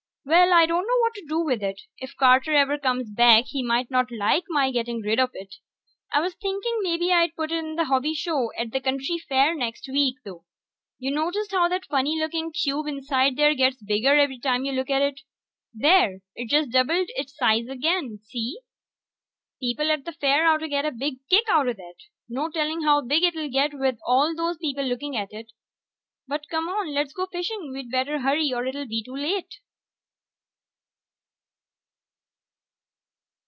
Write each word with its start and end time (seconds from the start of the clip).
Well, 0.23 0.53
I 0.53 0.67
dunno 0.67 0.85
what 0.99 1.15
to 1.15 1.25
do 1.27 1.39
with 1.39 1.63
it. 1.63 1.81
If 1.97 2.15
Carter 2.15 2.53
ever 2.53 2.77
comes 2.77 3.09
back 3.09 3.45
he 3.47 3.63
might 3.63 3.89
not 3.89 4.11
like 4.11 4.43
my 4.49 4.69
getting 4.71 5.01
rid 5.01 5.19
of 5.19 5.31
it. 5.33 5.55
I 6.13 6.21
was 6.21 6.35
thinking 6.35 6.77
mebbe 6.81 7.11
I'd 7.11 7.35
put 7.35 7.51
it 7.51 7.57
in 7.57 7.75
the 7.75 7.85
hobby 7.85 8.13
show 8.13 8.51
at 8.55 8.71
the 8.71 8.79
county 8.79 9.17
fair 9.17 9.55
next 9.55 9.87
week, 9.89 10.17
though. 10.23 10.45
Ya 10.99 11.09
notice 11.09 11.47
how 11.49 11.67
that 11.69 11.85
funny 11.87 12.19
looking 12.19 12.51
cube 12.51 12.85
inside 12.85 13.35
there 13.35 13.55
gets 13.55 13.81
bigger 13.81 14.15
every 14.15 14.39
time 14.39 14.63
you 14.63 14.73
look 14.73 14.91
at 14.91 15.01
it? 15.01 15.21
There... 15.73 16.19
it 16.35 16.49
just 16.51 16.69
doubled 16.69 17.07
its 17.15 17.35
size 17.35 17.67
again, 17.67 18.19
see? 18.23 18.59
People 19.59 19.89
at 19.91 20.05
the 20.05 20.13
fair 20.13 20.45
oughtta 20.45 20.69
get 20.69 20.85
a 20.85 20.91
big 20.91 21.15
kick 21.31 21.45
outta 21.49 21.73
that. 21.73 21.95
No 22.29 22.51
telling 22.51 22.83
how 22.83 23.01
big 23.01 23.23
it'll 23.23 23.49
get 23.51 23.71
with 23.73 23.97
all 24.05 24.35
those 24.35 24.57
people 24.59 24.83
looking 24.85 25.17
at 25.17 25.33
it. 25.33 25.51
But 26.27 26.47
come 26.47 26.65
on, 26.69 26.93
let's 26.93 27.11
go 27.11 27.25
fishing. 27.25 27.71
We'd 27.73 27.89
better 27.89 28.19
hurry 28.19 28.53
or 28.53 28.67
it'll 28.67 28.87
be 28.87 29.03
too 29.03 29.15
late. 29.15 29.55